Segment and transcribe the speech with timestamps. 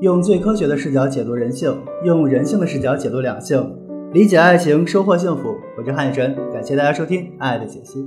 [0.00, 3.76] 用最科学的视角解读人性，用人性的视角解读两性，
[4.12, 5.56] 理解爱情，收获幸福。
[5.76, 7.98] 我是汉雨晨，感谢大家收听《爱的解析》。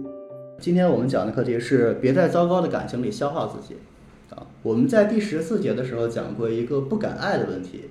[0.57, 3.75] 今天我们讲的课题是别在糟糕的感情里消耗自己。
[4.29, 7.89] 啊，我们在第十四节的时候讲过一个不敢爱的问题。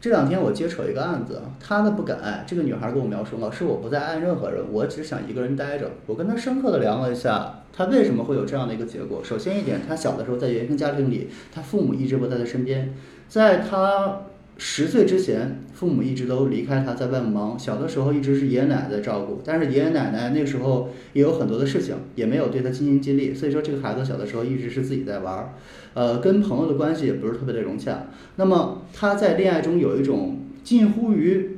[0.00, 2.44] 这两天我接扯一个案子，他呢不敢爱。
[2.46, 9.22] 这个女孩跟我描述：“老师，我不再爱任何人，我只想一个人待着。”我跟她深刻的聊了一下，她为什么会有这样的一个结果。
[9.24, 12.94] 首先一点，她小的时候在原生家庭里，她父母一直不在她身边，
[13.28, 14.20] 在她。
[14.58, 17.58] 十岁之前，父母一直都离开他，在外面忙。
[17.58, 23.34] 小的时候一直是爷爷奶奶在照顾，但是爷爷奶奶那时候也有很多的事情，也没有对他尽心尽力。
[23.34, 25.52] 所以说，这个孩子小的时候一直是自己在玩儿，
[25.94, 28.06] 呃，跟朋友的关系也不是特别的融洽。
[28.36, 31.55] 那么他在恋爱中有一种近乎于。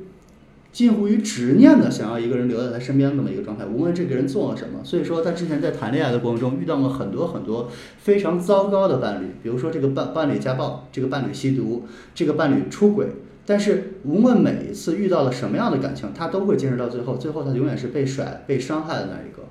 [0.79, 4.79] 近乎于执念的想要一个人留在他身边这么一个状态，无论这个人做了什么。
[4.81, 13.07] 所以说，他之前在谈恋爱的过程中遇到过很多很多非常糟糕的伴侣，比如说这个伴伴侣家暴，这个伴侣吸毒，这个伴侣出轨。
[13.45, 19.49] 但是无论每一次遇到了什么样的感情，他都会坚持到最后，最后他永远是被甩、被伤害的那一个。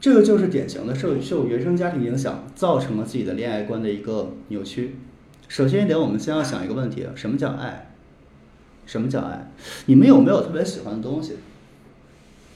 [0.00, 4.94] 这个就是典型的受受原生家庭影响，造成了自己的恋爱观的一个扭曲。
[5.48, 7.89] 首先一点，我们先要想一个问题：什么叫爱？
[8.90, 9.48] 什么叫爱？
[9.86, 11.36] 你们有没有特别喜欢的东西？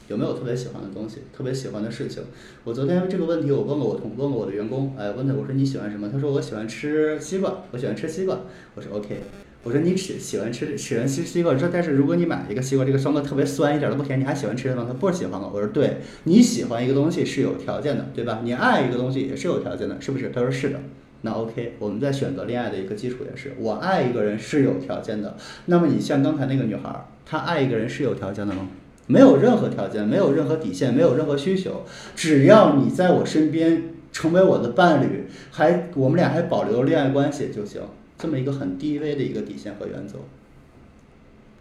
[0.08, 1.18] 有没有特别喜欢的东西？
[1.32, 2.24] 特别喜欢的事情？
[2.64, 6.10] 我昨天这个问题我问了我同问了我的员工，哎，问他我说你喜欢什么？
[6.10, 8.40] 他说我喜欢吃西瓜，我喜欢吃西瓜。
[8.74, 9.20] 我说 OK，
[9.62, 14.84] 我说你喜喜欢吃喜欢吃西瓜，说但是如果你买一个西瓜，这个双瓜特别酸，一点都不甜，你还喜欢吃吗？
[14.88, 15.48] 他不喜欢了。
[15.54, 18.40] 我说对，你喜欢一个东西是有条件的，对吧？
[18.42, 20.30] 你爱一个东西也是有条件的，是不是？
[20.34, 20.80] 他说是的。
[21.24, 25.36] 那 OK，我们在选择恋爱的一个基础也是，我爱一个人是有条件的。
[25.64, 28.68] 那么你像刚才那个女孩，她爱一个人是有条件的吗？
[29.06, 31.82] 没有任何条件，没有任何底线，没有任何需求，
[32.14, 37.80] 只要你在我身边成为我的伴侣，还我们俩还保留恋爱关系就行，
[38.18, 40.18] 这么一个很低微的一个底线和原则。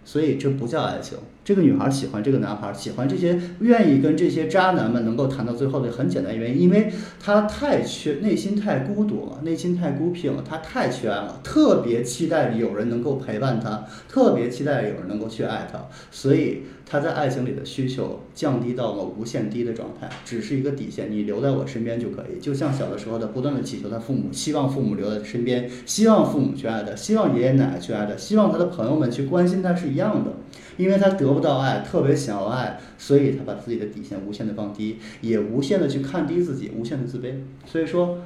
[0.05, 1.17] 所以这不叫爱情。
[1.45, 6.89] 这个女孩喜欢这个男孩，喜欢这些，愿意跟这些渣男们能够谈到最后的很简单原因，因为
[7.19, 30.31] 她太缺，内心太孤独了，内心太孤僻了，她太缺爱了，特别期待有人能够陪伴她，特别期待有人能够去爱她，所以她在爱情里的需求降低到了无限低的状态，只是一个底线，你留在我身边就可以，就像小的时候她不断的祈求她父母，希望父母留在身边，希望父母去爱她，希望爷爷奶奶去爱她，希望她的朋友们去关心她是一样的。
[30.75, 37.33] 因为他得不到爱，特别想要爱，所以他把自己的底线无限的放低，也无限的去看低自己，无限的自卑。
[37.63, 38.17] 所以说，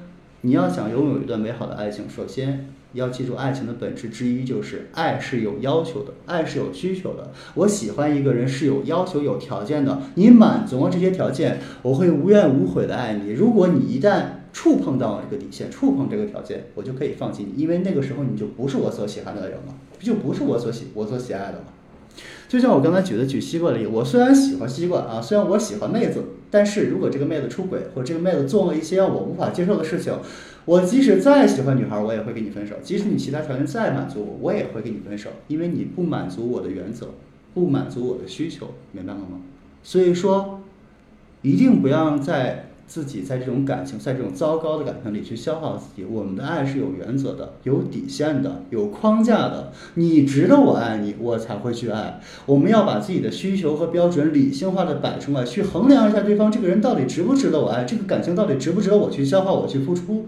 [0.41, 7.31] 你要想拥有一段美好的爱情，首先要记住，爱情的本质之一就是爱是有要求的，爱是有需求的。
[7.55, 13.31] 我喜欢一个人是有要求、有条件的，你满足了这些条件，我会无怨无悔的爱你。
[13.34, 14.23] 如果你一旦
[14.57, 21.66] 触碰到了这个底线，触碰这个条件，我就可以放弃你，因为那个时候你就不是我所喜欢的人了，就不是我所喜我所喜爱的了。
[22.50, 30.12] 就像我刚才举的举西瓜的例子，我虽然喜欢西瓜啊，虽然我喜欢妹子，但是如果这个妹子出轨，或者这个妹子做了一些让我无法接受的事情，
[30.66, 32.78] 我即使再喜欢女孩，我也会跟你分手。
[32.81, 37.09] 即使你其他条件再满足我，我也会跟你分手，因为你不满足我的原则，
[37.53, 39.40] 不满足我的需求，明白了吗？
[39.84, 40.62] 所以说，
[41.44, 42.63] 一定不要在。
[42.88, 46.06] 自己在这种感情，在这种糟糕的感情里去消耗自己。
[46.06, 49.72] 我们的爱是有原则的，有底线的，有框架的。
[49.96, 52.20] 你值得我爱你，我才会去爱。
[52.46, 60.26] 我们要把自己的需求和标准理性化的摆出来，去衡量一下对方这个人到底值不值得我爱，这个感情到底值不值得我去消耗，我去付出。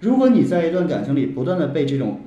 [0.00, 2.20] 如果你在一段感情里不断的被这种。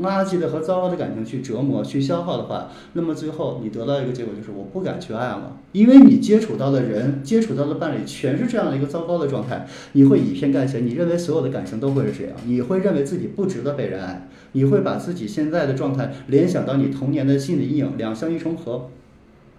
[0.00, 18.88] 垃圾的和糟糕的感情去折磨、去消耗的话，那么最后你得到一个结果就是我不敢去爱了，因为你接触到的人、接触到的伴侣全是这样的一个糟糕的状态，你会以偏概全，你认为所有的感情都会是这样，你会认为自己不值得被人爱，你会把自己现在的状态联想到你童年的心理阴影，两相一重合，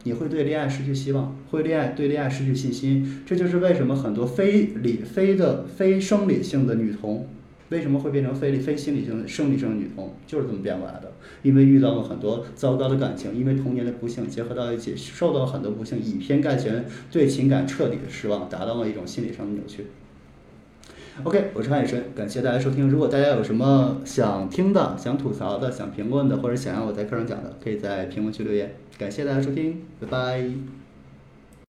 [0.03, 7.27] 你会对恋爱失去希望，会恋爱对恋爱失去信心，这就是为什么很多非理非的非生理性的女童。
[7.71, 10.13] 为什么会变成非非心理性的生理性的女童？
[10.27, 11.11] 就是这么变过来的。
[11.41, 19.87] 因为遇到了很多糟糕的感情，因为童年的不幸结合到一起，受到了很多不幸，以偏概全，对情感彻底的失望，达到了一种心理上的扭曲。
[21.23, 22.89] OK，我是韩雨生，感谢大家收听。
[22.89, 28.75] 如果大家有什么想听的、想吐槽的、想评论的，或者想让我在课上讲的，可以在评论区留言。
[28.97, 30.80] 感谢大家收听，拜拜。